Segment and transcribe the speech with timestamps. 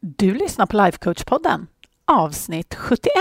[0.00, 1.66] Du lyssnar på Lifecoach-podden,
[2.04, 3.12] avsnitt 71.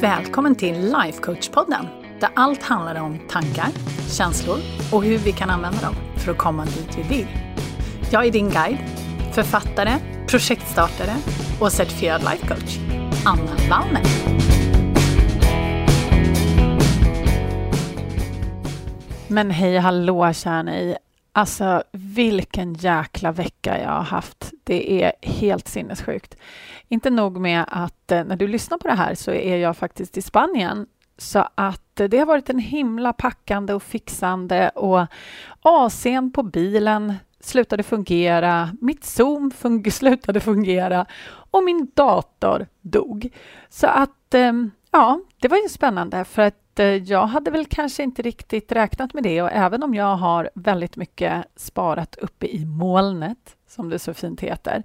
[0.00, 1.86] Välkommen till Lifecoach-podden,
[2.20, 3.68] där allt handlar om tankar,
[4.08, 4.58] känslor
[4.92, 7.26] och hur vi kan använda dem för att komma dit vi vill.
[8.12, 8.78] Jag är din guide,
[9.32, 9.92] författare,
[10.28, 11.16] projektstartare
[11.60, 12.78] och certifierad lifecoach,
[13.26, 14.02] Anna Wallner.
[19.28, 20.96] Men hej hallå kära ni.
[21.32, 24.52] Alltså vilken jäkla vecka jag har haft.
[24.64, 26.36] Det är helt sinnessjukt.
[26.88, 30.16] Inte nog med att eh, när du lyssnar på det här så är jag faktiskt
[30.16, 30.86] i Spanien.
[31.18, 35.06] Så att eh, det har varit en himla packande och fixande och
[35.62, 41.06] AC'n på bilen slutade fungera, mitt Zoom fun slutade fungera
[41.50, 43.32] och min dator dog.
[43.68, 44.52] Så att eh,
[44.90, 49.14] ja, det var ju spännande för att Eh, jag hade väl kanske inte riktigt räknat
[49.14, 53.98] med det och även om jag har väldigt mycket sparat uppe i molnet, som det
[53.98, 54.82] så fint heter,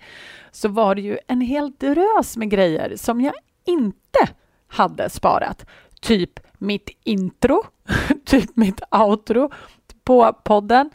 [0.51, 3.33] så var det ju en hel drös med grejer som jag
[3.65, 4.19] inte
[4.67, 5.65] hade sparat.
[6.01, 7.63] Typ mitt intro,
[8.25, 9.51] typ mitt outro
[10.03, 10.89] på podden.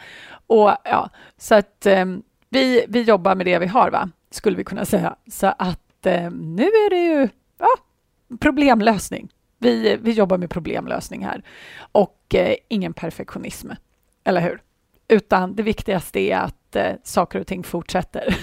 [0.47, 2.07] Och ja, så att eh,
[2.49, 4.11] vi, vi jobbar med det vi har, va?
[4.31, 5.17] skulle vi kunna säga.
[5.31, 7.69] Så att eh, nu är det ju ja,
[8.41, 9.29] problemlösning.
[9.63, 11.43] Vi, vi jobbar med problemlösning här
[11.93, 13.71] och eh, ingen perfektionism,
[14.25, 14.63] eller hur?
[15.09, 18.37] Utan det viktigaste är att eh, saker och ting fortsätter.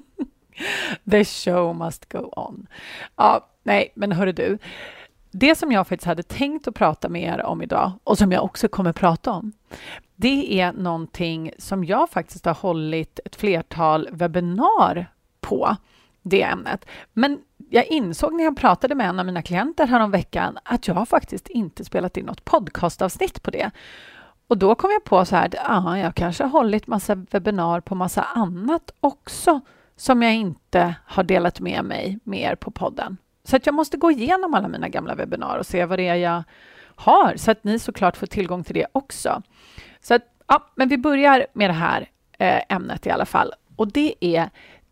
[1.10, 2.66] The show must go on.
[3.16, 4.58] Ja, nej, men hörru du.
[5.30, 8.44] Det som jag faktiskt hade tänkt att prata med er om idag och som jag
[8.44, 9.52] också kommer prata om,
[10.16, 15.76] det är någonting som jag faktiskt har hållit ett flertal webbinar på
[16.22, 16.84] det ämnet.
[17.12, 17.40] Men
[17.72, 21.84] jag insåg när jag pratade med en av mina klienter häromveckan att jag faktiskt inte
[21.84, 23.70] spelat in något podcastavsnitt på det.
[24.48, 27.94] Och då kom jag på så här, ja, jag kanske har hållit massa webbinar på
[27.94, 29.60] massa annat också
[29.96, 33.16] som jag inte har delat med mig mer på podden.
[33.44, 36.14] Så att jag måste gå igenom alla mina gamla webbinar och se vad det är
[36.14, 36.42] jag
[36.96, 39.42] har så att ni såklart får tillgång till det också.
[40.00, 42.08] Så att, ja, men vi börjar med det här
[42.38, 44.50] eh, ämnet i alla fall och det är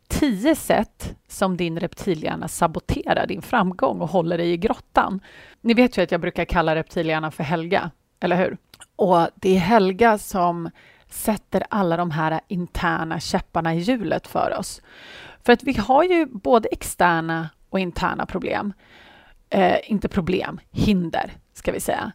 [0.08, 5.20] tio sätt som din reptilhjärna saboterar din framgång och håller dig i grottan.
[5.60, 8.56] Ni vet ju att jag brukar kalla reptilhjärnan för Helga, eller hur?
[8.96, 10.70] Och det är Helga som
[11.08, 14.82] sätter alla de här interna käpparna i hjulet för oss.
[15.44, 18.72] För att vi har ju både externa och interna problem.
[19.50, 22.12] Eh, inte problem, hinder ska vi säga.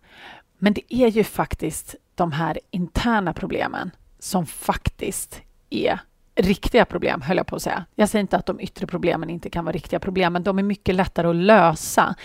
[0.57, 5.99] Men det är ju faktiskt de här interna problemen som faktiskt är
[6.35, 7.85] riktiga problem, höll jag på att säga.
[7.95, 10.63] Jag säger inte att de yttre problemen inte kan vara riktiga problem, men de är
[10.63, 12.15] mycket lättare att lösa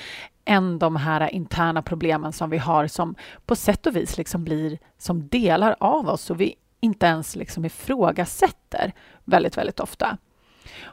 [0.45, 3.15] än de här interna problemen som vi har som
[3.47, 7.65] på sätt och vis liksom blir som delar av oss och vi inte ens liksom
[7.65, 8.93] ifrågasätter
[9.25, 10.19] väldigt, väldigt ofta.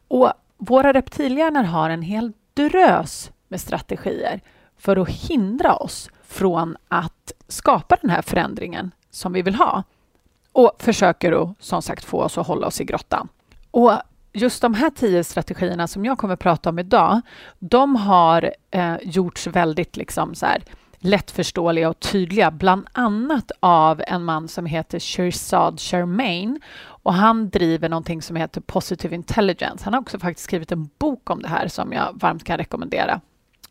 [0.08, 4.42] Och våra reptilhjärnor har en hel drös med strategier
[4.78, 9.84] för att hindra oss från att skapa den här förändringen som vi vill ha
[10.56, 13.28] och försöker att, som sagt få oss att hålla oss i grottan.
[13.72, 13.94] Och
[14.34, 17.22] just de här tio strategierna som jag kommer att prata om idag,
[17.60, 20.64] de har eh, gjorts väldigt liksom så här,
[21.00, 26.60] lättförståeliga och tydliga, bland annat av en man som heter Shirzad Charmaine.
[26.86, 29.84] Och han driver någonting som heter Positive Intelligence.
[29.84, 33.22] Han har också faktiskt skrivit en bok om det här som jag varmt kan rekommendera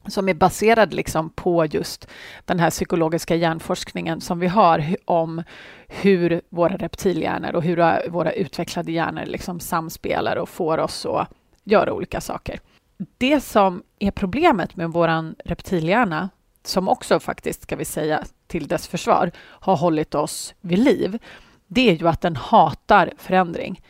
[0.07, 2.09] som är baserad liksom på just
[2.45, 5.43] den här psykologiska hjärnforskningen som vi har om
[5.89, 11.29] hur våra reptilhjärnor och hur våra utvecklade hjärnor liksom samspelar och får oss att
[11.65, 12.61] göra olika saker.
[13.19, 16.29] Det som är problemet med vår reptilhjärna,
[16.65, 21.19] som också faktiskt, ska vi säga till dess försvar, har hållit oss vid liv,
[21.67, 23.83] det är ju att den hatar förändring.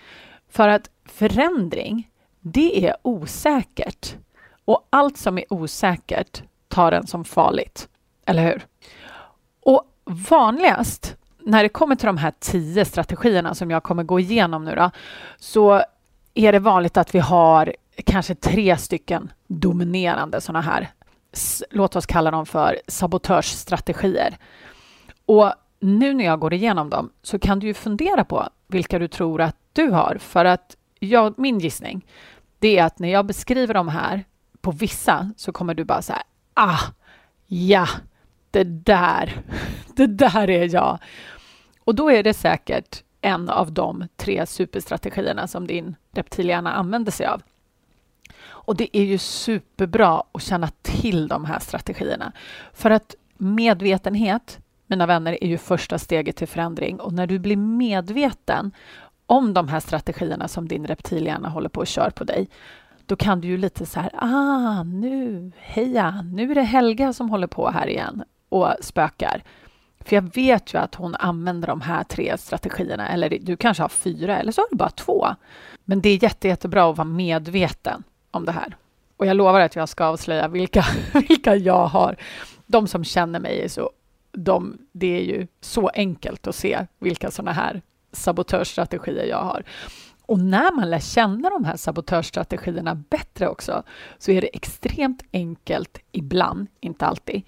[0.48, 2.10] För att förändring,
[2.40, 4.16] det är osäkert.
[4.64, 7.88] Och allt som är osäkert tar den som farligt.
[8.26, 8.66] Eller hur?
[9.60, 14.64] Och vanligast när det kommer till de här tio strategierna som jag kommer gå igenom
[14.64, 14.90] nu då,
[15.38, 15.82] så
[16.34, 17.74] är det vanligt att vi har
[18.04, 20.90] kanske tre stycken dominerande sådana här,
[21.70, 24.36] låt oss kalla dem för sabotörsstrategier.
[25.26, 29.08] Och nu när jag går igenom dem så kan du ju fundera på vilka du
[29.08, 30.16] tror att du har.
[30.20, 32.06] För att jag, min gissning,
[32.58, 34.24] det är att när jag beskriver de här
[34.64, 36.22] på vissa så kommer du bara säga
[36.54, 36.80] ah,
[37.46, 37.88] ja,
[38.50, 39.42] det där,
[39.96, 40.98] det där är jag.
[41.84, 47.26] Och då är det säkert en av de tre superstrategierna som din reptilhjärna använder sig
[47.26, 47.42] av.
[48.46, 52.32] Och det är ju superbra att känna till de här strategierna.
[52.72, 57.00] För att medvetenhet, mina vänner, är ju första steget till förändring.
[57.00, 58.72] Och när du blir medveten
[59.26, 62.48] om de här strategierna som din reptilhjärna håller på att köra på dig,
[63.06, 67.30] då kan du ju lite så här, ah, nu, heja, nu är det Helga som
[67.30, 69.42] håller på här igen och spökar.
[70.00, 73.88] För jag vet ju att hon använder de här tre strategierna, eller du kanske har
[73.88, 75.26] fyra, eller så har du bara två.
[75.84, 78.76] Men det är jätte, jättebra att vara medveten om det här.
[79.16, 80.84] Och jag lovar att jag ska avslöja vilka,
[81.28, 82.16] vilka jag har.
[82.66, 83.90] De som känner mig så
[84.32, 89.64] de, det är ju så enkelt att se vilka sådana här sabotörsstrategier jag har.
[90.26, 93.82] Och när man lär känna de här sabotörsstrategierna bättre också
[94.18, 97.42] så är det extremt enkelt ibland, inte alltid,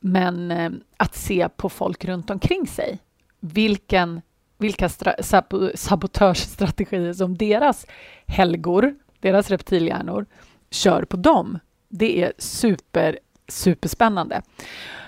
[0.00, 2.98] men eh, att se på folk runt omkring sig.
[3.40, 4.22] Vilken,
[4.58, 4.88] vilka
[5.20, 7.86] sab sabotörsstrategier som deras
[8.26, 10.26] helgor, deras reptilhjärnor,
[10.70, 11.58] kör på dem.
[11.88, 13.18] Det är super,
[13.48, 14.42] superspännande.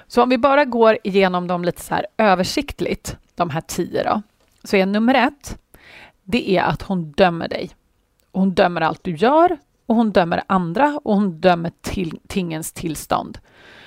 [0.06, 4.23] Så om vi bara går igenom dem lite så här översiktligt, de här tio då,
[4.65, 5.59] så är nummer ett,
[6.30, 7.70] det är att hon dömer dig.
[8.32, 13.38] Hon dömer allt du gör och hon dömer andra och hon dömer till, tingens tillstånd.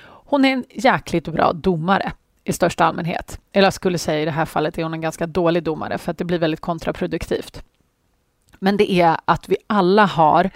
[0.03, 2.11] Hon är en jäkligt bra domare
[2.43, 3.39] i största allmänhet.
[3.51, 6.11] Eller jag skulle säga i det här fallet är hon en ganska dålig domare för
[6.11, 7.63] att det blir väldigt kontraproduktivt.
[8.59, 10.49] Men det är att vi alla har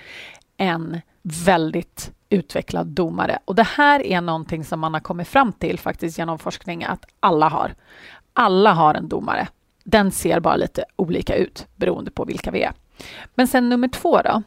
[0.57, 3.39] en väldigt utvecklad domare.
[3.45, 7.05] Och det här är någonting som man har kommit fram till faktiskt genom forskning att
[7.19, 7.75] alla har.
[8.33, 9.47] Alla har en domare.
[9.87, 12.73] Den ser bara lite olika ut beroende på vilka vi är.
[13.35, 14.43] Men sen nummer två då,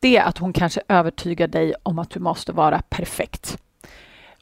[0.00, 3.58] det är att hon kanske övertygar dig om att du måste vara perfekt.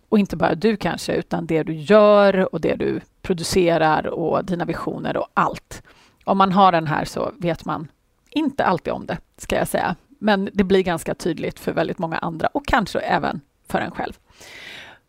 [0.09, 4.65] Och inte bara du kanske, utan det du gör och det du producerar och dina
[4.65, 5.83] visioner och allt.
[6.25, 7.89] Om man har den här så vet man
[8.31, 9.97] inte alltid om det, ska jag säga.
[10.09, 14.13] Men det blir ganska tydligt för väldigt många andra och kanske även för en själv.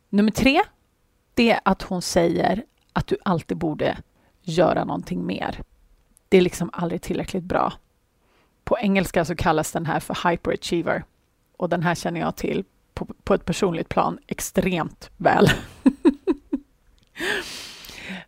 [0.10, 0.62] Nummer tre,
[1.34, 2.64] det är att hon säger
[2.94, 3.98] att du alltid borde
[4.50, 5.62] göra någonting mer.
[6.30, 7.74] Det är liksom aldrig tillräckligt bra.
[8.64, 11.04] På engelska så kallas den här för hyperachiever
[11.58, 12.64] och den här känner jag till
[12.94, 15.50] på, på ett personligt plan extremt väl.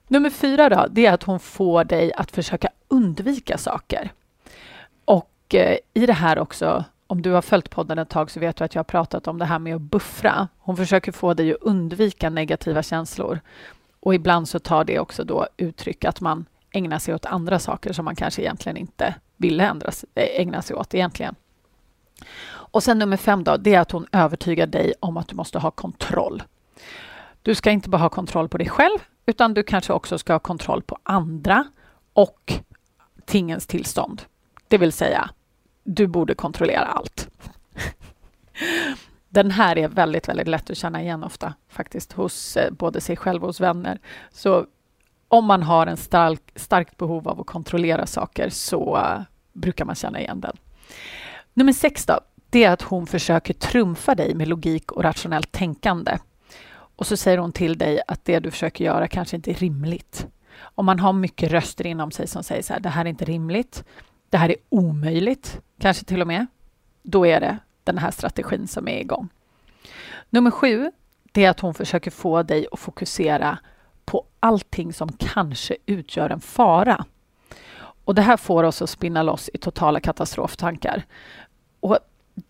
[0.08, 4.12] Nummer fyra då, det är att hon får dig att försöka undvika saker.
[5.06, 8.56] Och eh, i det här också, om du har följt podden ett tag så vet
[8.56, 10.48] du att jag har pratat om det här med att buffra.
[10.58, 13.40] Hon försöker få dig att undvika negativa känslor.
[14.02, 17.94] Och ibland så tar det också då uttryck att man ägnar sig åt andra saker
[17.94, 21.36] som man kanske egentligen inte ville ändras, eh, ägna sig åt egentligen.
[22.48, 25.60] Och sen nummer fem då, det är att hon övertygar dig om att du måste
[25.60, 26.44] ha kontroll.
[27.42, 30.40] Du ska inte bara ha kontroll på dig själv, utan du kanske också ska ha
[30.40, 31.66] kontroll på andra
[32.14, 32.54] och
[33.26, 34.22] tingens tillstånd.
[34.68, 35.30] Det vill säga,
[35.84, 37.30] du borde kontrollera allt.
[39.34, 43.18] Den här är väldigt, väldigt lätt att känna igen ofta faktiskt hos eh, både sig
[43.18, 44.00] själv och hos vänner.
[44.32, 44.66] Så
[45.28, 49.22] om man har en stark, starkt behov av att kontrollera saker så uh,
[49.54, 50.58] brukar man känna igen den.
[51.54, 52.20] Nummer sex då,
[52.50, 56.18] det är att hon försöker trumfa dig med logik och rationellt tänkande.
[56.96, 60.28] Och så säger hon till dig att det du försöker göra kanske inte är rimligt.
[60.62, 63.26] Om man har mycket röster inom sig som säger så här, det här är inte
[63.26, 63.84] rimligt,
[64.30, 66.48] det här är omöjligt, kanske till och med,
[67.04, 69.30] då är det den här strategin som är igång.
[70.30, 70.92] Nummer sju,
[71.32, 73.58] det är att hon försöker få dig att fokusera
[74.06, 77.06] på allting som kanske utgör en fara.
[78.06, 81.06] Och det här får oss att spinna loss i totala katastroftankar.
[81.80, 82.00] Och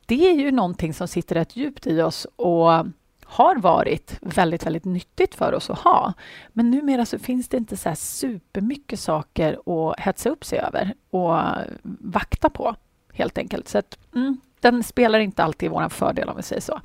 [0.06, 2.86] det är ju någonting som sitter rätt djupt i oss och
[3.24, 6.14] har varit väldigt, väldigt nyttigt för oss att ha.
[6.54, 10.94] Men numera så finns det inte så här supermycket saker att hetsa upp sig över
[11.10, 11.40] och
[11.84, 12.76] vakta på,
[13.14, 13.68] helt enkelt.
[13.68, 16.82] Så att, mm, den spelar inte alltid i vår fördel, om vi säger så.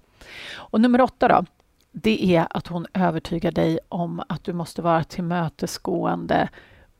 [0.54, 1.44] Och nummer åtta då,
[1.92, 6.48] det är att hon övertygar dig om att du måste vara tillmötesgående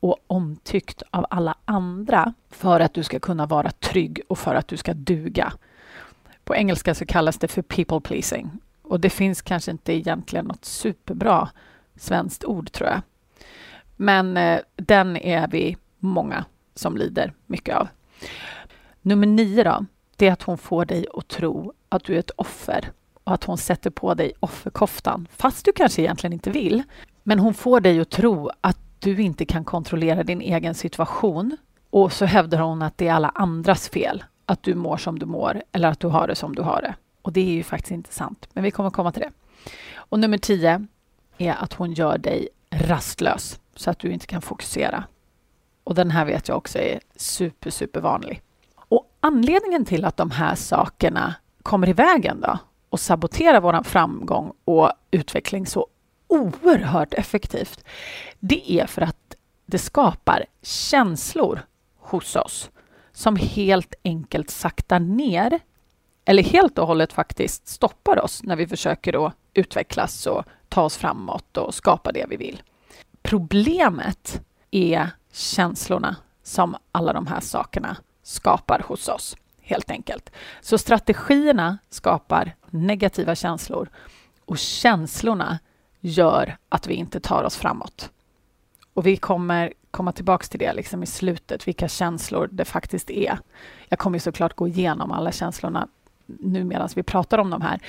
[0.00, 4.68] och omtyckt av alla andra för att du ska kunna vara trygg och för att
[4.68, 5.52] du ska duga.
[6.45, 8.50] På engelska så kallas det för people pleasing
[8.83, 11.49] och det finns kanske inte egentligen något superbra
[11.97, 13.00] svenskt ord tror jag.
[13.97, 17.88] Men eh, den är vi många som lider mycket av.
[19.02, 22.30] Nummer nio då, det är att hon får dig att tro att du är ett
[22.37, 22.92] offer
[23.25, 26.82] och att hon sätter på dig offerkoftan, fast du kanske egentligen inte vill.
[27.23, 31.56] Men hon får dig att tro att du inte kan kontrollera din egen situation
[31.90, 35.26] och så hävdar hon att det är alla andras fel att du mår som du
[35.26, 36.94] mår eller att du har det som du har det.
[37.23, 39.30] Och det är ju faktiskt inte sant, men vi kommer komma till det.
[39.94, 40.87] Och nummer tio
[41.38, 45.04] är att hon gör dig rastlös så att du inte kan fokusera.
[45.85, 48.42] Och den här vet jag också är super, super vanlig.
[49.20, 52.58] Anledningen till att de här sakerna kommer i vägen då
[52.90, 55.87] och saboterar vår framgång och utveckling så
[56.28, 57.85] oerhört effektivt,
[58.40, 61.61] det är för att det skapar känslor
[61.99, 62.70] hos oss
[63.12, 65.61] som helt enkelt saktar ner
[66.25, 70.96] eller helt och hållet faktiskt stoppar oss när vi försöker att utvecklas och ta oss
[70.96, 72.62] framåt och skapa det vi vill.
[73.23, 77.96] Problemet är känslorna som alla de här sakerna
[78.26, 80.30] skapar hos oss, helt enkelt.
[80.61, 83.88] Så strategierna skapar negativa känslor
[84.45, 85.59] och känslorna
[86.00, 88.11] gör att vi inte tar oss framåt.
[88.95, 93.38] Och vi kommer komma tillbaka till det liksom i slutet, vilka känslor det faktiskt är.
[93.88, 95.88] Jag kommer såklart gå igenom alla känslorna
[96.26, 97.80] nu medan vi pratar om de här,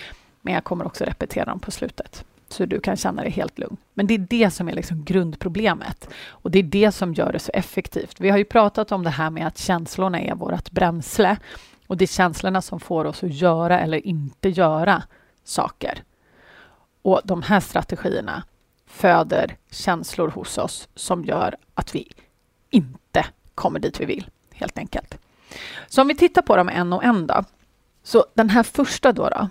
[0.42, 3.78] men jag kommer också repetera dem på slutet så du kan känna dig helt lugn.
[3.94, 7.40] Men det är det som är liksom grundproblemet och det är det som gör det
[7.40, 8.20] så effektivt.
[8.20, 11.38] Vi har ju pratat om det här med att känslorna är vårt bränsle
[11.88, 15.04] och det är känslorna som får oss att göra eller inte göra
[15.44, 16.04] saker.
[17.02, 18.44] Och de här strategierna
[18.88, 22.12] föder känslor hos oss som gör att vi
[22.70, 23.26] inte
[23.56, 25.18] kommer dit vi vill, helt enkelt.
[25.88, 27.44] Så om vi tittar på dem en och en då.
[28.04, 29.50] Så den här första då, då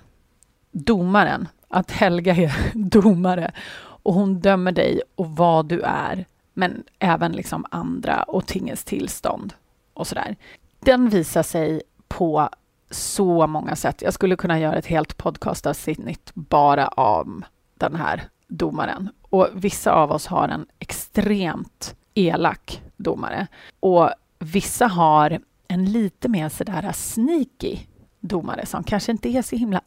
[0.71, 7.33] domaren, att Helga är domare och hon dömer dig och vad du är, men även
[7.33, 9.55] liksom andra och tingens tillstånd
[9.95, 10.37] och sådär.
[10.81, 12.49] Den visar sig på
[12.91, 14.03] så många sätt.
[14.03, 17.45] Jag skulle kunna göra ett helt podcastavsnitt bara om
[17.75, 19.09] den här domaren.
[19.23, 23.47] Och vissa av oss har en extremt elak domare
[23.81, 27.79] och vissa har en lite mer sådär sneaky
[28.21, 29.81] domare som kanske inte är så himla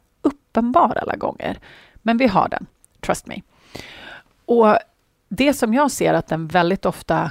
[0.50, 1.58] uppenbar alla gånger.
[2.02, 2.66] Men vi har den,
[3.00, 3.42] trust me.
[4.44, 4.78] Och
[5.28, 7.30] det som jag ser att den väldigt ofta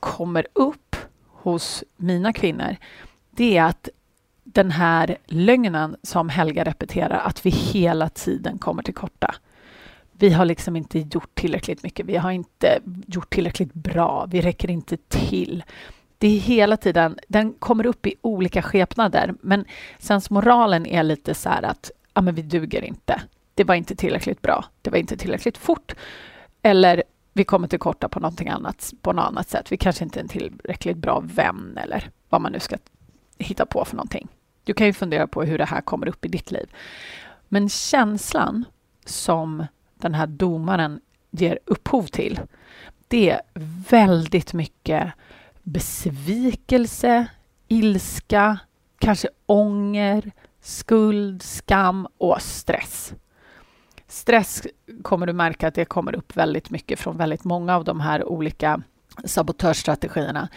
[0.00, 2.76] kommer upp hos mina kvinnor,
[3.30, 3.88] det är att
[4.44, 9.34] den här lögnen som Helga repeterar, att vi hela tiden kommer till korta.
[10.12, 12.06] Vi har liksom inte gjort tillräckligt mycket.
[12.06, 14.26] Vi har inte gjort tillräckligt bra.
[14.30, 15.64] Vi räcker inte till.
[16.18, 19.64] Det är hela tiden, den kommer upp i olika skepnader, men
[19.98, 23.22] sensmoralen är lite så här att ja, men vi duger inte.
[23.54, 24.64] Det var inte tillräckligt bra.
[24.82, 25.94] Det var inte tillräckligt fort.
[26.62, 27.02] Eller
[27.32, 29.72] vi kommer till korta på någonting annat, på något annat sätt.
[29.72, 32.76] Vi kanske inte är en tillräckligt bra vän eller vad man nu ska
[33.38, 34.28] hitta på för någonting.
[34.64, 36.70] Du kan ju fundera på hur det här kommer upp i ditt liv.
[37.48, 38.64] Men känslan
[39.04, 41.00] som den här domaren
[41.30, 42.40] ger upphov till,
[43.08, 43.40] det är
[43.90, 45.12] väldigt mycket
[45.62, 47.26] besvikelse,
[47.68, 48.58] ilska,
[48.98, 53.14] kanske ånger, skuld, skam och stress.
[54.08, 54.62] Stress
[55.02, 58.28] kommer du märka att det kommer upp väldigt mycket från väldigt många av de här
[58.28, 58.82] olika
[59.24, 60.48] sabotörsstrategierna.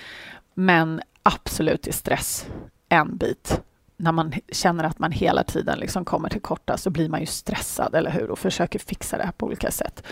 [0.53, 2.45] Men absolut är stress
[2.89, 3.62] en bit.
[3.97, 7.25] När man känner att man hela tiden liksom kommer till korta så blir man ju
[7.25, 8.31] stressad, eller hur?
[8.31, 10.03] Och försöker fixa det här på olika sätt.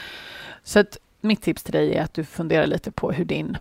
[0.63, 3.57] Så att mitt tips till dig är att du funderar lite på hur din,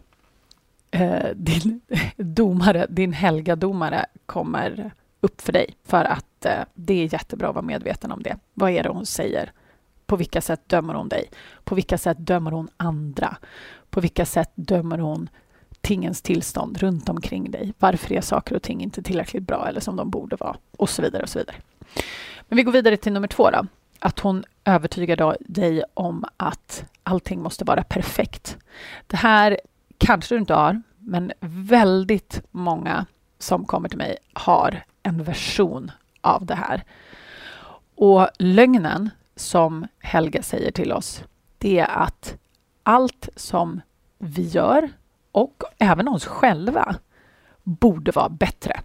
[0.90, 1.80] eh, din
[2.16, 4.92] domare, din helgadomare kommer
[5.22, 5.76] upp för dig.
[5.84, 8.36] För att eh, det är jättebra att vara medveten om det.
[8.54, 9.52] Vad är det hon säger?
[10.06, 11.30] På vilka sätt dömer hon dig?
[11.64, 13.36] På vilka sätt dömer hon andra?
[13.90, 15.28] På vilka sätt dömer hon
[15.80, 17.74] tingens tillstånd runt omkring dig?
[17.78, 20.56] Varför är saker och ting inte tillräckligt bra eller som de borde vara?
[20.76, 21.56] Och så vidare och så vidare.
[22.48, 23.66] Men vi går vidare till nummer två då.
[23.98, 28.56] Att hon övertygar dig om att allting måste vara perfekt.
[29.06, 29.60] Det här
[29.98, 33.06] kanske du inte har, men väldigt många
[33.38, 35.90] som kommer till mig har en version
[36.20, 36.84] av det här.
[37.94, 41.24] Och lögnen som Helga säger till oss,
[41.58, 42.36] det är att
[42.82, 43.80] allt som
[44.18, 44.90] vi gör
[45.32, 46.96] och även oss själva
[47.62, 48.80] borde vara bättre.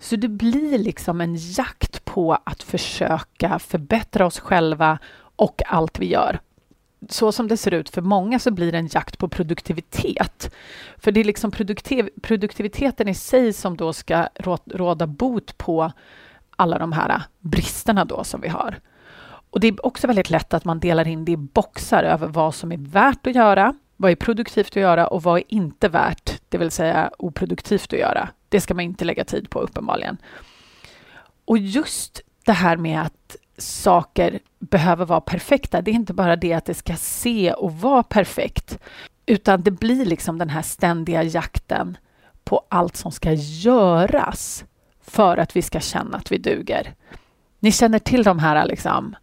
[0.00, 4.98] Så det blir liksom en jakt på att försöka förbättra oss själva
[5.36, 6.40] och allt vi gör.
[7.08, 10.54] Så som det ser ut för många så blir det en jakt på produktivitet.
[10.98, 14.28] För det är liksom produktiv produktiviteten i sig som då ska
[14.66, 15.92] råda bot på
[16.56, 18.80] alla de här bristerna då som vi har.
[19.50, 22.54] Och det är också väldigt lätt att man delar in det i boxar över vad
[22.54, 26.40] som är värt att göra, vad är produktivt att göra och vad är inte värt,
[26.48, 28.28] det vill säga oproduktivt att göra.
[28.48, 30.16] Det ska man inte lägga tid på uppenbarligen.
[31.44, 36.52] Och just det här med att saker behöver vara perfekta, det är inte bara det
[36.52, 38.78] att det ska se och vara perfekt,
[39.26, 41.96] utan det blir liksom den här ständiga jakten
[42.44, 44.64] på allt som ska göras
[45.00, 46.94] för att vi ska känna att vi duger.
[47.60, 49.16] Ni känner till de här liksom,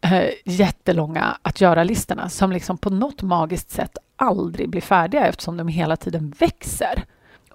[0.00, 5.68] äh, jättelånga att göra-listorna som liksom på något magiskt sätt aldrig blir färdiga eftersom de
[5.68, 7.04] hela tiden växer.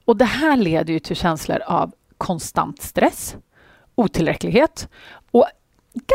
[0.06, 3.36] Och det här leder ju till känslor av konstant stress,
[3.96, 4.90] otillräcklighet
[5.32, 5.46] och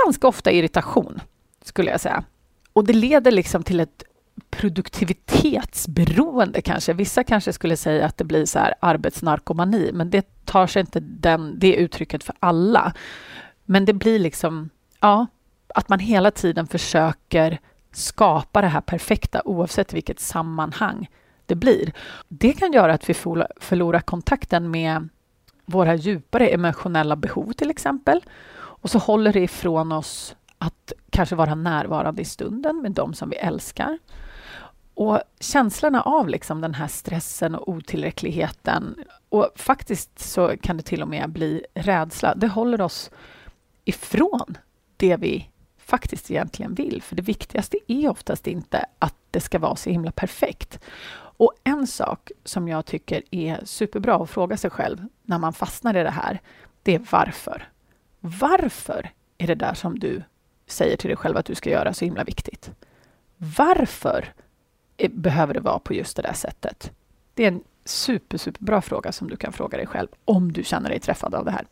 [0.04, 1.20] ganska ofta irritation,
[1.64, 2.24] skulle jag säga.
[2.72, 4.02] Och det leder liksom till ett
[4.50, 6.92] produktivitetsberoende kanske.
[6.92, 11.00] Vissa kanske skulle säga att det blir så här arbetsnarkomani, men det tar sig inte
[11.00, 12.92] den, det uttrycket för alla.
[13.64, 14.70] Men det blir liksom,
[15.00, 15.26] ja,
[15.74, 17.58] att man hela tiden försöker
[17.92, 21.10] skapa det här perfekta oavsett vilket sammanhang
[21.46, 21.92] det blir.
[22.28, 23.14] Det kan göra att vi
[23.60, 25.08] förlorar kontakten med
[25.66, 28.20] våra djupare emotionella behov till exempel.
[28.80, 33.30] Och så håller det ifrån oss att kanske vara närvarande i stunden med de som
[33.30, 33.98] vi älskar.
[34.94, 38.96] Och känslorna av liksom den här stressen och otillräckligheten
[39.28, 42.34] och faktiskt så kan det till och med bli rädsla.
[42.34, 43.10] Det håller oss
[43.84, 44.58] ifrån
[44.96, 47.02] det vi faktiskt egentligen vill.
[47.02, 50.80] För det viktigaste är oftast inte att det ska vara så himla perfekt.
[51.12, 55.96] Och en sak som jag tycker är superbra att fråga sig själv när man fastnar
[55.96, 56.40] i det här,
[56.82, 57.68] det är varför.
[58.20, 60.22] Varför är det där som du
[60.66, 62.70] säger till dig själv att du ska göra så himla viktigt?
[63.36, 64.32] Varför
[65.10, 66.92] behöver det vara på just det där sättet?
[67.34, 70.90] Det är en super, superbra fråga som du kan fråga dig själv om du känner
[70.90, 71.66] dig träffad av det här.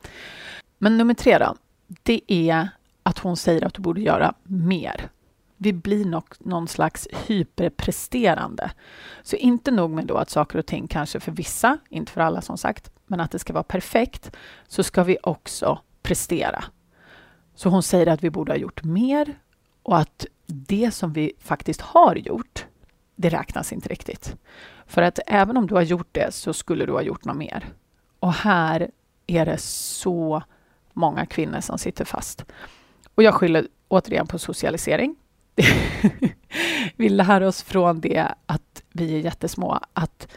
[0.78, 2.68] Men nummer tre då, det är
[3.02, 5.08] att hon säger att du borde göra mer.
[5.56, 8.70] Vi blir nog någon slags hyperpresterande.
[9.22, 12.40] Så inte nog med då att saker och ting kanske för vissa, inte för alla
[12.40, 14.36] som sagt, men att det ska vara perfekt,
[14.68, 16.64] så ska vi också prestera.
[17.54, 19.38] Så hon säger att vi borde ha gjort mer
[19.82, 22.66] och att det som vi faktiskt har gjort,
[23.16, 24.36] det räknas inte riktigt.
[24.86, 27.68] För att även om du har gjort det så skulle du ha gjort något mer.
[28.20, 28.90] Och här
[29.26, 30.42] är det så
[30.92, 32.44] många kvinnor som sitter fast.
[33.14, 35.16] Och jag skyller återigen på socialisering.
[36.96, 40.28] vi lär oss från det att vi är jättesmå att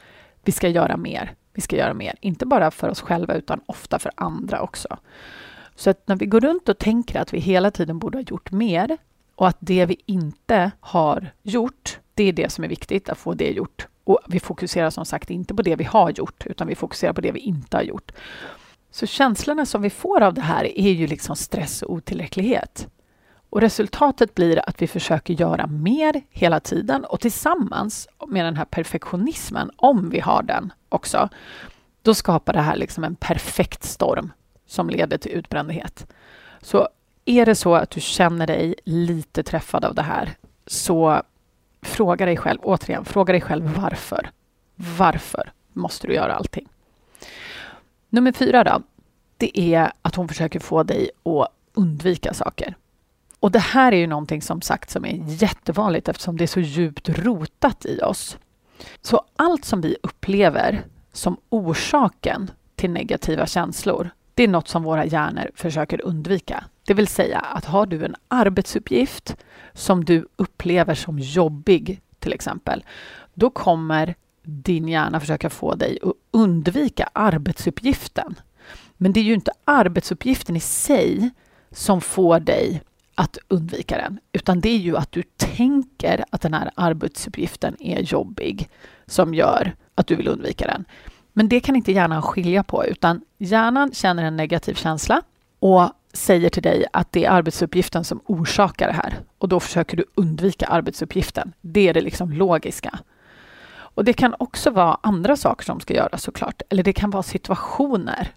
[0.43, 1.35] vi ska göra mer.
[1.53, 4.97] Vi ska göra mer, inte bara för oss själva utan ofta för andra också.
[5.81, 8.51] Så att när vi går runt och tänker att vi hela tiden borde ha gjort
[8.51, 8.97] mer
[9.35, 13.33] och att det vi inte har gjort, det är det som är viktigt, att få
[13.33, 13.88] det gjort.
[14.03, 17.21] Och vi fokuserar som sagt inte på det vi har gjort, utan vi fokuserar på
[17.21, 18.11] det vi inte har gjort.
[18.91, 22.87] Så känslorna som vi får av det här är ju liksom stress och otillräcklighet.
[23.50, 28.65] Och resultatet blir att vi försöker göra mer hela tiden och tillsammans med den här
[28.65, 31.29] perfektionismen, om vi har den också,
[32.01, 34.31] då skapar det här liksom en perfekt storm
[34.72, 36.07] som leder till utbrändhet.
[36.62, 36.90] Så
[37.25, 40.34] är det så att du känner dig lite träffad av det här,
[40.68, 41.22] så
[41.81, 44.29] fråga dig själv, återigen, fråga dig själv varför.
[44.75, 46.68] Varför måste du göra allting?
[48.10, 48.81] Nummer fyra då,
[49.38, 52.75] det är att hon försöker få dig att undvika saker.
[53.40, 56.60] Och det här är ju någonting som sagt som är jättevanligt eftersom det är så
[56.60, 58.38] djupt rotat i oss.
[59.01, 65.05] Så allt som vi upplever som orsaken till negativa känslor, det är något som våra
[65.05, 66.63] hjärnor försöker undvika.
[66.87, 69.35] Det vill säga att har du en arbetsuppgift
[69.74, 72.83] som du upplever som jobbig, till exempel,
[73.33, 78.35] då kommer din hjärna försöka få dig att undvika arbetsuppgiften.
[78.98, 81.29] Men det är ju inte arbetsuppgiften i sig
[81.72, 82.81] som får dig
[83.15, 88.00] att undvika den, utan det är ju att du tänker att den här arbetsuppgiften är
[88.00, 88.70] jobbig
[89.05, 90.85] som gör att du vill undvika den.
[91.33, 95.22] Men det kan inte hjärnan skilja på, utan hjärnan känner en negativ känsla
[95.59, 99.98] och säger till dig att det är arbetsuppgiften som orsakar det här och då försöker
[99.98, 101.53] du undvika arbetsuppgiften.
[101.61, 103.00] Det är det liksom logiska.
[103.94, 107.24] Och det kan också vara andra saker som ska göras såklart, eller det kan vara
[107.24, 108.27] situationer.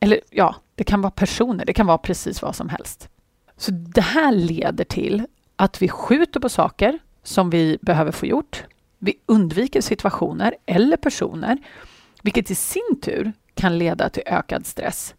[0.00, 3.08] Eller ja, det kan vara personer, det kan vara precis vad som helst.
[3.56, 5.26] Så det här leder till
[5.56, 8.64] att vi skjuter på saker som vi behöver få gjort.
[8.98, 11.58] Vi undviker situationer eller personer,
[12.24, 15.14] vilket i sin tur kan leda till ökad stress.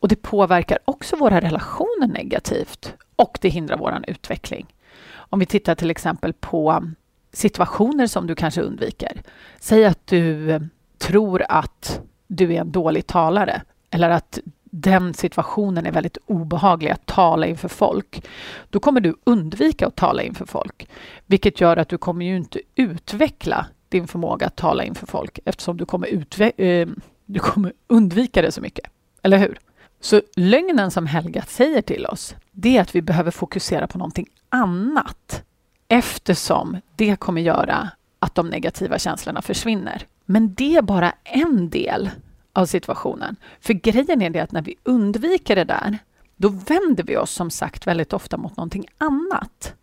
[0.00, 4.66] Och det påverkar också våra relationer negativt och det hindrar vår utveckling.
[5.12, 6.90] Om vi tittar till exempel på
[7.32, 9.22] situationer som du kanske undviker.
[9.60, 10.60] Säg att du eh,
[10.98, 17.06] tror att du är en dålig talare eller att den situationen är väldigt obehaglig att
[17.06, 18.26] tala inför folk,
[18.70, 20.88] då kommer du undvika att tala inför folk,
[21.26, 25.76] vilket gör att du kommer ju inte utveckla din förmåga att tala inför folk eftersom
[25.76, 26.88] du kommer, utve- eh,
[27.26, 28.90] du kommer undvika det så mycket.
[29.22, 29.58] Eller hur?
[30.00, 34.26] Så lögnen som Helga säger till oss, det är att vi behöver fokusera på någonting
[34.48, 35.42] annat
[35.88, 40.06] eftersom det kommer göra att de negativa känslorna försvinner.
[40.24, 42.10] Men det är bara en del
[42.52, 43.36] av situationen.
[43.60, 45.98] För grejen är det att när vi undviker det där,
[46.36, 49.74] då vänder vi oss som sagt väldigt ofta mot någonting annat.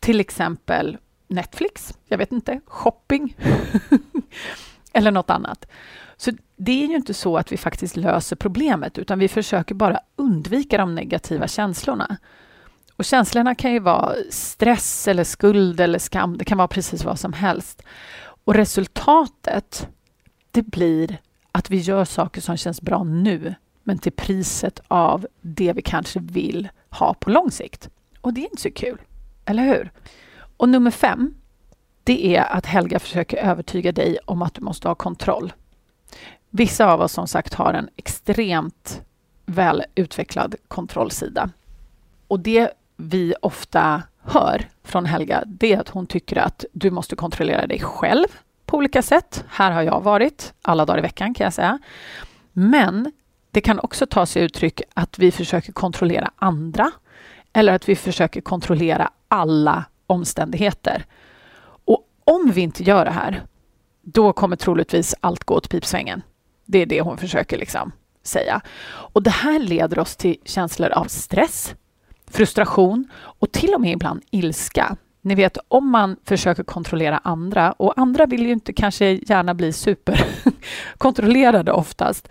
[0.00, 0.98] Till exempel
[1.32, 3.36] Netflix, jag vet inte, shopping
[4.92, 5.66] eller något annat.
[6.16, 10.00] Så det är ju inte så att vi faktiskt löser problemet, utan vi försöker bara
[10.16, 12.16] undvika de negativa känslorna.
[12.96, 16.38] Och känslorna kan ju vara stress eller skuld eller skam.
[16.38, 17.82] Det kan vara precis vad som helst.
[18.44, 19.88] Och resultatet,
[20.50, 21.18] det blir
[21.52, 26.20] att vi gör saker som känns bra nu, men till priset av det vi kanske
[26.20, 27.88] vill ha på lång sikt.
[28.20, 28.98] Och det är inte så kul,
[29.44, 29.90] eller hur?
[30.62, 31.34] Och nummer fem,
[32.04, 35.52] det är att Helga försöker övertyga dig om att du måste ha kontroll.
[36.50, 39.02] Vissa av oss som sagt har en extremt
[39.46, 41.50] väl utvecklad kontrollsida.
[42.28, 47.16] Och det vi ofta hör från Helga, det är att hon tycker att du måste
[47.16, 48.28] kontrollera dig själv
[48.66, 49.44] på olika sätt.
[49.48, 51.78] Här har jag varit alla dagar i veckan kan jag säga.
[52.52, 53.12] Men
[53.50, 56.90] det kan också ta sig uttryck att vi försöker kontrollera andra
[57.52, 61.04] eller att vi försöker kontrollera alla omständigheter.
[61.84, 63.42] Och om vi inte gör det här,
[64.02, 66.22] då kommer troligtvis allt gå åt pipsvängen.
[66.64, 68.60] Det är det hon försöker liksom säga.
[68.84, 71.74] Och det här leder oss till känslor av stress,
[72.30, 74.96] frustration och till och med ibland ilska.
[75.20, 79.72] Ni vet, om man försöker kontrollera andra, och andra vill ju inte kanske gärna bli
[79.72, 82.28] superkontrollerade oftast,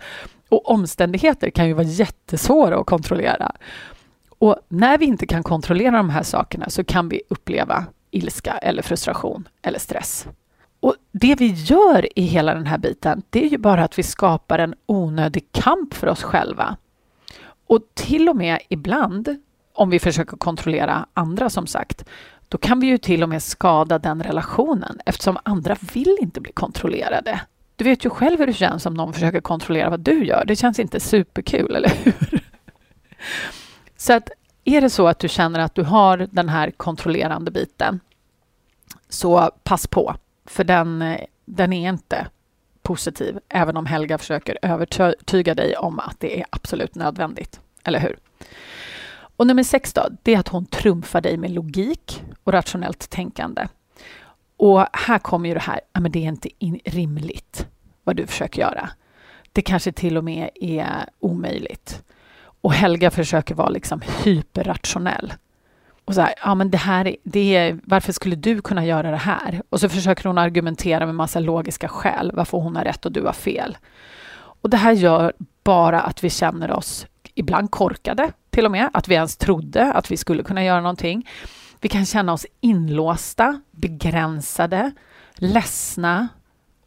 [0.48, 3.52] och omständigheter kan ju vara jättesvåra att kontrollera.
[4.42, 8.82] Och när vi inte kan kontrollera de här sakerna så kan vi uppleva ilska eller
[8.82, 10.26] frustration eller stress.
[10.80, 14.02] Och det vi gör i hela den här biten, det är ju bara att vi
[14.02, 16.76] skapar en onödig kamp för oss själva.
[17.66, 19.36] Och till och med ibland,
[19.72, 22.04] om vi försöker kontrollera andra som sagt,
[22.48, 26.52] då kan vi ju till och med skada den relationen eftersom andra vill inte bli
[26.52, 27.40] kontrollerade.
[27.76, 30.44] Du vet ju själv hur det känns om någon försöker kontrollera vad du gör.
[30.44, 32.42] Det känns inte superkul, eller hur?
[34.02, 34.30] Så att
[34.64, 38.00] är det så att du känner att du har den här kontrollerande biten,
[39.08, 42.26] så pass på, för den, den är inte
[42.82, 47.60] positiv, även om Helga försöker övertyga dig om att det är absolut nödvändigt.
[47.84, 48.18] Eller hur?
[49.36, 53.68] Och nummer sex då, det är att hon trumfar dig med logik och rationellt tänkande.
[54.56, 56.48] Och här kommer ju det här, ja, men det är inte
[56.84, 57.66] rimligt
[58.04, 58.90] vad du försöker göra.
[59.52, 62.02] Det kanske till och med är omöjligt.
[62.62, 65.34] Och Helga försöker vara liksom hyperrationell.
[66.04, 69.16] Och så här, ja men det här, det är, varför skulle du kunna göra det
[69.16, 69.62] här?
[69.68, 73.22] Och så försöker hon argumentera med massa logiska skäl varför hon har rätt och du
[73.22, 73.76] har fel.
[74.34, 75.32] Och det här gör
[75.64, 80.10] bara att vi känner oss ibland korkade till och med, att vi ens trodde att
[80.10, 81.28] vi skulle kunna göra någonting.
[81.80, 84.92] Vi kan känna oss inlåsta, begränsade,
[85.34, 86.28] ledsna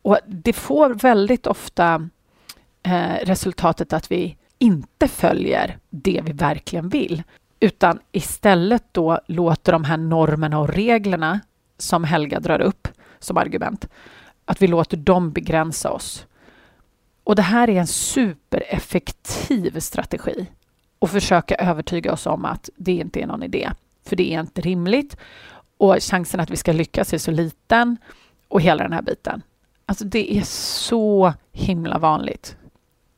[0.01, 2.09] och det får väldigt ofta
[2.83, 7.23] eh, resultatet att vi inte följer det vi verkligen vill
[7.59, 11.39] utan istället då låter de här normerna och reglerna
[11.77, 12.87] som Helga drar upp
[13.19, 13.87] som argument,
[14.45, 16.27] att vi låter dem begränsa oss.
[17.23, 20.47] Och det här är en supereffektiv strategi
[20.99, 23.71] och försöka övertyga oss om att det inte är någon idé,
[24.05, 25.17] för det är inte rimligt
[25.77, 27.97] och chansen att vi ska lyckas är så liten
[28.47, 29.41] och hela den här biten.
[29.85, 32.57] Alltså det är så himla vanligt.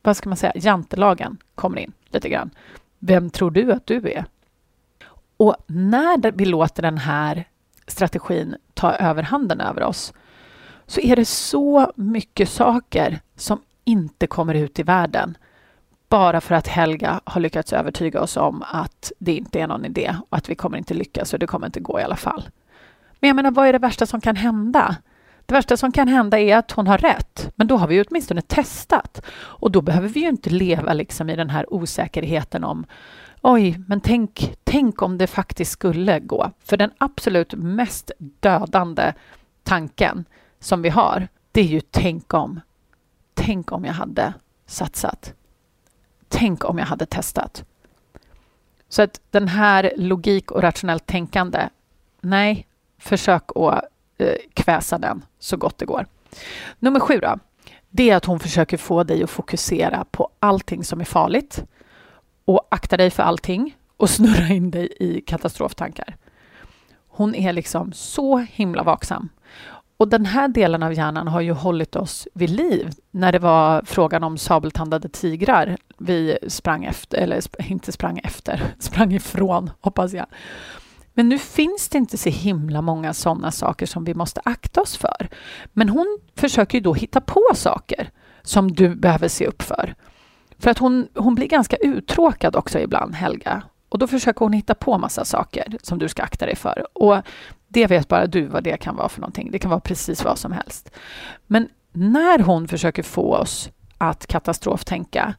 [0.02, 0.52] Vad ska man säga?
[0.54, 2.50] Jantelagen kommer in lite grann.
[2.98, 4.24] Vem tror du att du är?
[5.36, 7.44] Och när vi låter den här
[7.86, 10.12] strategin ta överhanden över oss
[10.86, 15.36] så är det så mycket saker som inte kommer ut i världen
[16.08, 20.16] bara för att Helga har lyckats övertyga oss om att det inte är någon idé
[20.28, 22.48] och att vi kommer inte lyckas och det kommer inte gå i alla fall.
[23.20, 24.96] Men jag menar, vad är det värsta som kan hända?
[25.48, 28.42] Det värsta som kan hända är att hon har rätt, men då har vi åtminstone
[28.42, 29.22] testat.
[29.34, 32.86] Och då behöver vi ju inte leva liksom i den här osäkerheten om
[33.42, 36.52] oj, men tänk, tänk om det faktiskt skulle gå.
[36.64, 39.12] För den absolut mest dödande
[39.62, 40.24] tanken
[40.60, 42.60] som vi har, det är ju tänk om.
[43.34, 44.34] Tänk om jag hade
[44.66, 45.34] satsat.
[46.28, 47.64] Tänk om jag hade testat.
[48.88, 51.68] Så att den här logik och rationellt tänkande,
[52.20, 52.66] nej,
[52.98, 53.84] försök att
[54.18, 56.06] Eh, kväsa den så gott det går.
[56.78, 57.38] Nummer sju då,
[57.90, 61.64] det är att hon försöker få dig att fokusera på allting som är farligt
[62.44, 66.16] och akta dig för allting och snurra in dig i katastroftankar.
[67.08, 69.28] Hon är liksom så himla vaksam.
[69.96, 73.82] Och den här delen av hjärnan har ju hållit oss vid liv när det var
[73.86, 80.26] frågan om sabeltandade tigrar vi sprang efter, eller inte sprang efter, sprang ifrån, hoppas jag.
[81.18, 84.96] Men nu finns det inte så himla många sådana saker som vi måste akta oss
[84.96, 85.28] för.
[85.72, 88.10] Men hon försöker ju då hitta på saker
[88.42, 89.94] som du behöver se upp för.
[90.58, 93.62] För att hon, hon blir ganska uttråkad också ibland, Helga.
[93.88, 96.86] Och då försöker hon hitta på massa saker som du ska akta dig för.
[96.92, 97.22] Och
[97.68, 99.50] det vet bara du vad det kan vara för någonting.
[99.50, 100.90] Det kan vara precis vad som helst.
[101.46, 105.34] Men när hon försöker få oss att katastroftänka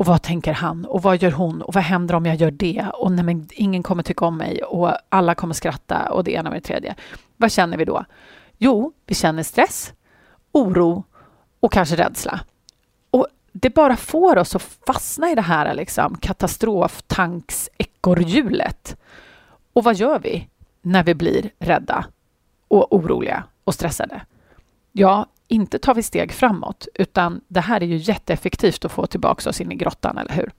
[0.00, 0.84] och vad tänker han?
[0.84, 1.62] Och vad gör hon?
[1.62, 2.86] Och vad händer om jag gör det?
[2.94, 6.50] Och nej, men ingen kommer tycka om mig och alla kommer skratta och det ena
[6.50, 6.94] med det tredje.
[7.36, 8.04] Vad känner vi då?
[8.58, 9.92] Jo, vi känner stress,
[10.52, 11.04] oro
[11.60, 12.40] och kanske rädsla.
[13.10, 18.96] Och det bara får oss att fastna i det här liksom, katastroftanksekorrhjulet.
[19.72, 20.48] Och vad gör vi
[20.82, 22.04] när vi blir rädda
[22.68, 24.20] och oroliga och stressade?
[24.92, 29.50] Ja, inte tar vi steg framåt, utan det här är ju jätteeffektivt att få tillbaka
[29.50, 30.52] oss in i grottan, eller hur?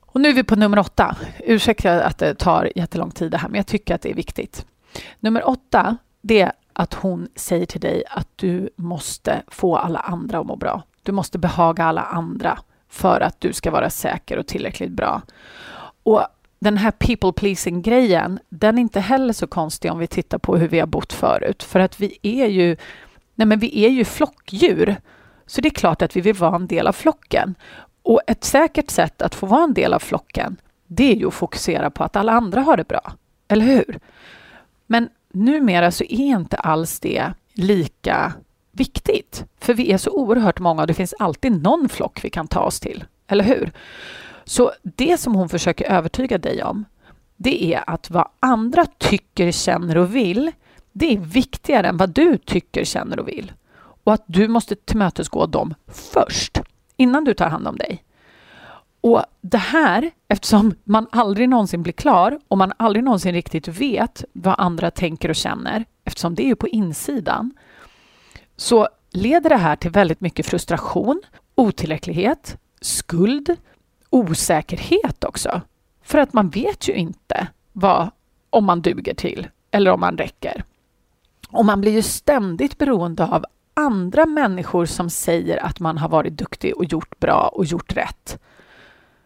[0.00, 1.16] Och nu är vi på nummer åtta.
[1.38, 4.66] Ursäkta att det tar jättelång tid det här, men jag tycker att det är viktigt.
[5.20, 10.38] Nummer åtta, det är att hon säger till dig att du måste få alla andra
[10.38, 10.82] att må bra.
[11.02, 15.22] Du måste behaga alla andra för att du ska vara säker och tillräckligt bra.
[16.02, 16.26] Och
[16.58, 20.56] den här people pleasing grejen, den är inte heller så konstig om vi tittar på
[20.56, 22.76] hur vi har bott förut, för att vi är ju
[23.34, 24.96] Nej, men vi är ju flockdjur,
[25.46, 27.54] så det är klart att vi vill vara en del av flocken.
[28.02, 31.34] Och ett säkert sätt att få vara en del av flocken, det är ju att
[31.34, 33.12] fokusera på att alla andra har det bra.
[33.48, 34.00] Eller hur?
[34.86, 38.32] Men numera så är inte alls det lika
[38.72, 39.44] viktigt.
[39.60, 42.60] För vi är så oerhört många och det finns alltid någon flock vi kan ta
[42.60, 43.04] oss till.
[43.26, 43.72] Eller hur?
[44.44, 46.84] Så det som hon försöker övertyga dig om,
[47.36, 50.52] det är att vad andra tycker, känner och vill,
[50.94, 53.52] det är viktigare än vad du tycker, känner och vill.
[53.76, 56.60] Och att du måste tillmötesgå dem först,
[56.96, 58.04] innan du tar hand om dig.
[59.00, 64.24] Och det här, eftersom man aldrig någonsin blir klar och man aldrig någonsin riktigt vet
[64.32, 67.52] vad andra tänker och känner, eftersom det är ju på insidan,
[68.56, 71.22] så leder det här till väldigt mycket frustration,
[71.54, 73.56] otillräcklighet, skuld,
[74.10, 75.60] osäkerhet också.
[76.02, 78.10] För att man vet ju inte vad,
[78.50, 80.64] om man duger till eller om man räcker.
[81.54, 86.32] Och man blir ju ständigt beroende av andra människor som säger att man har varit
[86.32, 88.38] duktig och gjort bra och gjort rätt.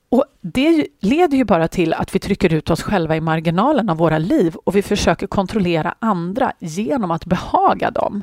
[0.09, 3.97] Och Det leder ju bara till att vi trycker ut oss själva i marginalen av
[3.97, 8.23] våra liv och vi försöker kontrollera andra genom att behaga dem.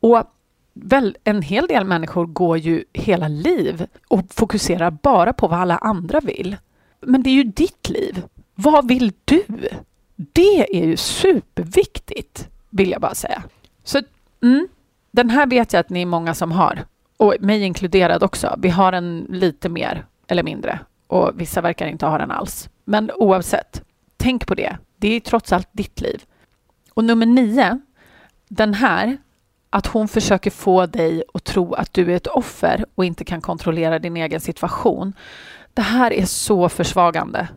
[0.00, 0.22] Och
[0.74, 5.76] väl, en hel del människor går ju hela liv och fokuserar bara på vad alla
[5.76, 6.56] andra vill.
[7.00, 8.22] Men det är ju ditt liv.
[8.54, 9.44] Vad vill du?
[10.16, 13.42] Det är ju superviktigt vill jag bara säga.
[13.84, 14.00] Så
[14.42, 14.68] mm,
[15.10, 16.84] den här vet jag att ni är många som har.
[17.16, 18.54] Och mig inkluderad också.
[18.58, 20.78] Vi har den lite mer eller mindre.
[21.06, 22.68] Och vissa verkar inte ha den alls.
[22.84, 23.82] Men oavsett,
[24.16, 24.76] tänk på det.
[24.96, 26.24] Det är trots allt ditt liv.
[26.94, 27.80] Och nummer nio,
[28.48, 29.16] den här,
[29.70, 33.40] att hon försöker få dig att tro att du är ett offer och inte kan
[33.40, 35.12] kontrollera din egen situation.
[35.74, 37.48] Det här är så försvagande.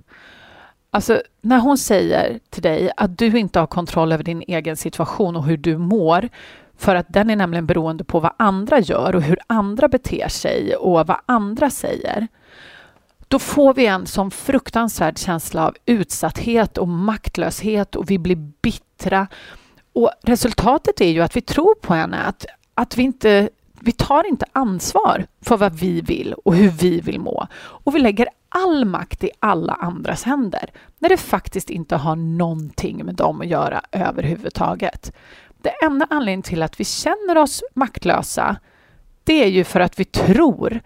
[0.95, 5.35] Alltså, när hon säger till dig att du inte har kontroll över din egen situation
[5.35, 6.29] och hur du mår,
[6.77, 10.75] för att den är nämligen beroende på vad andra gör och hur andra beter sig
[10.75, 12.27] och vad andra säger,
[13.27, 19.27] då får vi en sån fruktansvärd känsla av utsatthet och maktlöshet och vi blir bittra.
[19.93, 24.27] Och resultatet är ju att vi tror på henne, att, att vi inte vi tar
[24.27, 27.47] inte ansvar för vad vi vill och hur vi vill må.
[27.55, 33.05] Och vi lägger all makt i alla andras händer när det faktiskt inte har någonting
[33.05, 35.13] med dem att göra överhuvudtaget.
[35.61, 38.55] Det enda anledningen till att vi känner oss maktlösa
[39.23, 40.81] det är ju för att vi tror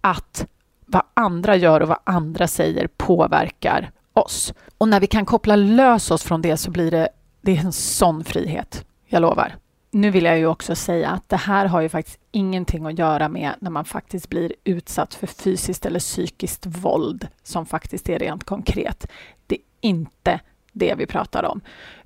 [0.00, 0.46] att
[0.86, 4.54] vad andra gör och vad andra säger påverkar oss.
[4.78, 7.08] Och när vi kan koppla lös oss från det så blir det,
[7.40, 8.84] det är en sån frihet.
[9.06, 9.56] Jag lovar
[9.96, 13.28] nu vill jag ju också säga att det här har ju faktiskt ingenting att göra
[13.28, 18.44] med när man faktiskt blir utsatt för fysiskt eller psykiskt våld som faktiskt är rent
[18.44, 19.06] konkret.
[19.46, 20.40] Det är inte
[20.72, 21.60] det vi pratar om,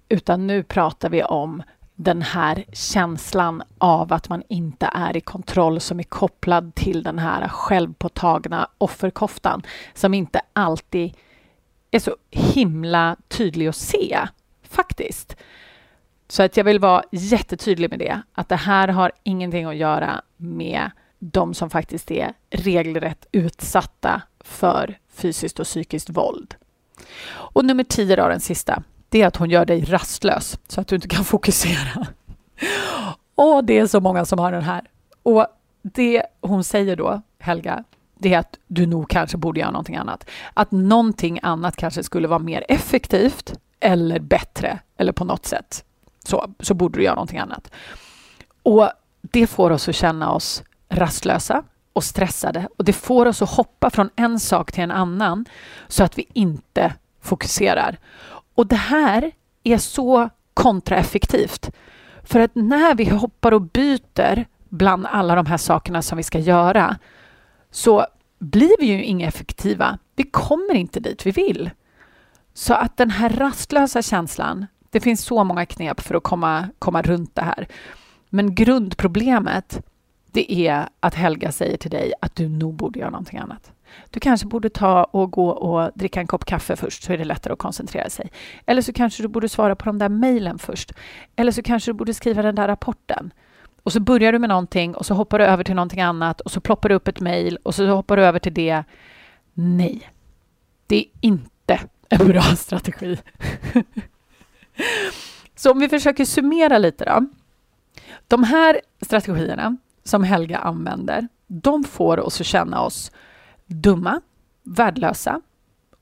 [0.09, 1.63] utan nu pratar vi om
[1.95, 7.19] den här känslan av att man inte är i kontroll som är kopplad till den
[7.19, 9.63] här självpåtagna offerkoftan
[9.95, 11.15] som inte alltid
[11.91, 14.19] är så himla tydlig att se,
[14.63, 15.37] faktiskt.
[16.31, 20.23] Så att jag vill vara jättetydlig med det, att det här har ingenting att göra
[20.37, 26.55] med de som faktiskt är regelrätt utsatta för fysiskt och psykiskt våld.
[27.33, 30.89] Och nummer tio då, den sista, det är att hon gör dig rastlös så att
[30.89, 32.07] du inte kan fokusera.
[33.35, 34.83] Och det är så många som har den här.
[35.23, 35.47] Och
[35.83, 37.85] det hon säger då, Helga,
[38.19, 40.31] det är att du nog kanske borde göra någonting annat.
[40.55, 45.85] Att någonting annat kanske skulle vara mer effektivt eller bättre eller på något sätt
[46.25, 47.71] så, så borde du göra någonting annat.
[48.63, 53.51] Och det får oss att känna oss rastlösa och stressade och det får oss att
[53.51, 55.45] hoppa från en sak till en annan
[55.89, 57.99] så att vi inte fokuserar.
[58.55, 59.33] Och det här
[59.65, 61.71] är så kontraeffektivt.
[62.23, 66.39] För att när vi hoppar och byter bland alla de här sakerna som vi ska
[66.39, 66.97] göra
[67.71, 68.07] så
[68.39, 69.99] blir vi ju inga effektiva.
[70.17, 71.71] Vi kommer inte dit vi vill.
[72.55, 77.03] Så att den här rastlösa känslan, det finns så många knep för att komma, komma
[77.03, 77.69] runt det här.
[78.29, 79.87] Men grundproblemet,
[80.33, 83.73] det är att Helga säger till dig att du nog borde göra någonting annat.
[84.11, 87.25] Du kanske borde ta och gå och dricka en kopp kaffe först så är det
[87.25, 88.31] lättare att koncentrera sig.
[88.67, 90.93] Eller så kanske du borde svara på de där mejlen först.
[91.37, 93.33] Eller så kanske du borde skriva den där rapporten.
[93.83, 96.51] Och så börjar du med någonting och så hoppar du över till någonting annat och
[96.51, 98.85] så ploppar du upp ett mejl och så hoppar du över till det.
[99.55, 100.11] Nej,
[100.87, 103.19] det är inte en bra strategi.
[105.57, 107.27] så om vi försöker summera lite då.
[108.29, 113.13] De här strategierna som Helga använder, de får oss att känna oss
[113.67, 114.21] dumma,
[114.63, 115.41] värdelösa,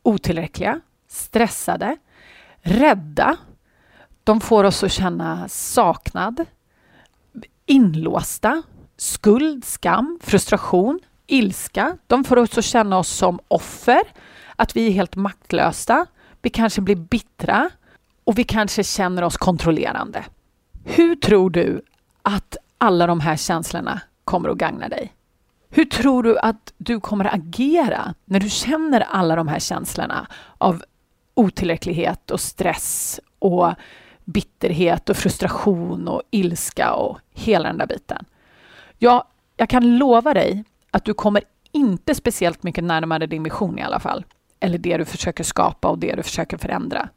[0.03, 1.97] otillräckliga, stressade,
[2.61, 3.37] rädda.
[4.25, 6.45] De får oss att känna saknad,
[7.67, 8.63] inlåsta,
[8.97, 11.97] skuld, skam, frustration, ilska.
[12.07, 14.03] De får oss att känna oss som offer,
[14.57, 16.07] att vi är helt maktlösa.
[16.43, 17.71] Vi kanske blir bittra
[18.29, 20.25] och vi kanske känner oss kontrollerande.
[20.85, 21.83] Hur tror du
[22.23, 25.13] att alla de här känslorna kommer att gagna dig?
[25.71, 30.27] Hur tror du att du kommer att agera när du känner alla de här känslorna
[30.59, 30.83] av
[31.35, 33.75] otillräcklighet och stress och
[34.25, 38.25] bitterhet och frustration och ilska och hela den där biten?
[38.99, 43.83] Ja, jag kan lova dig att du kommer inte speciellt mycket närmare din vision i
[43.83, 44.25] alla fall.
[44.61, 47.09] Eller det du försöker skapa och det du försöker förändra.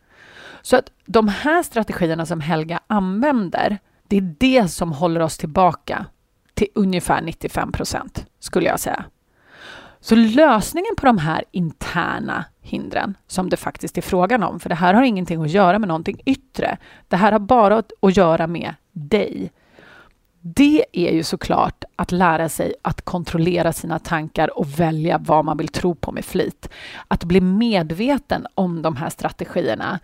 [0.61, 6.05] Så att de här strategierna som Helga använder, det är det som håller oss tillbaka
[6.53, 9.05] till ungefär 95 procent, skulle jag säga.
[9.99, 14.75] Så lösningen på de här interna hindren, som det faktiskt är frågan om, för det
[14.75, 16.77] här har ingenting att göra med någonting yttre.
[17.07, 19.51] Det här har bara att göra med dig.
[20.41, 25.57] Det är ju såklart att lära sig att kontrollera sina tankar och välja vad man
[25.57, 26.69] vill tro på med flit.
[27.07, 29.99] Att bli medveten om de här strategierna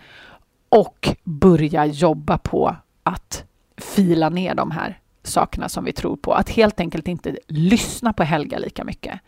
[0.70, 3.44] och börja jobba på att
[3.78, 6.34] fila ner de här sakerna som vi tror på.
[6.34, 9.20] Att helt enkelt inte lyssna på Helga lika mycket.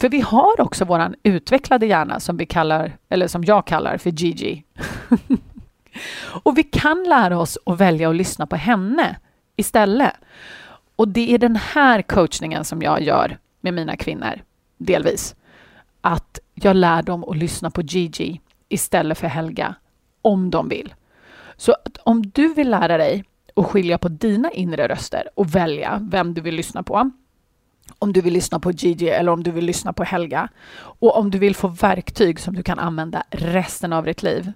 [0.00, 4.10] För vi har också våran utvecklade hjärna som vi kallar, eller som jag kallar för
[4.10, 4.64] Gigi.
[6.42, 9.16] och vi kan lära oss att välja att lyssna på henne
[9.56, 10.12] istället.
[10.96, 14.42] Och det är den här coachningen som jag gör med mina kvinnor,
[14.78, 15.34] delvis.
[16.00, 19.74] Att jag lär dem att lyssna på Gigi istället för Helga,
[20.22, 20.94] om de vill.
[21.56, 23.24] Så om du vill lära dig
[23.56, 27.10] att skilja på dina inre röster och välja vem du vill lyssna på.
[27.98, 30.48] Om du vill lyssna på Gigi eller om du vill lyssna på Helga.
[30.78, 34.52] Och om du vill få verktyg som du kan använda resten av ditt liv.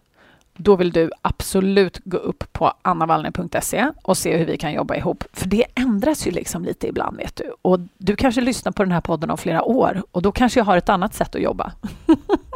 [0.56, 5.24] Då vill du absolut gå upp på annavallner.se och se hur vi kan jobba ihop.
[5.32, 7.54] För det ändras ju liksom lite ibland, vet du.
[7.62, 10.64] Och du kanske lyssnar på den här podden om flera år och då kanske jag
[10.64, 11.72] har ett annat sätt att jobba.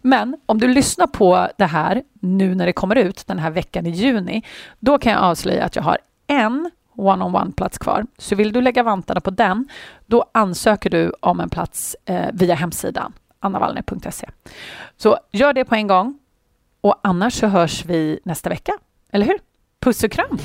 [0.00, 3.86] Men om du lyssnar på det här nu när det kommer ut den här veckan
[3.86, 4.42] i juni,
[4.78, 8.06] då kan jag avslöja att jag har en one-on-one-plats kvar.
[8.18, 9.68] Så vill du lägga vantarna på den,
[10.06, 14.28] då ansöker du om en plats eh, via hemsidan annavallner.se.
[14.96, 16.18] Så gör det på en gång
[16.80, 18.72] och annars så hörs vi nästa vecka,
[19.12, 19.38] eller hur?
[19.80, 20.38] Puss och kram!